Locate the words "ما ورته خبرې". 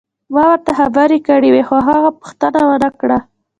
0.33-1.19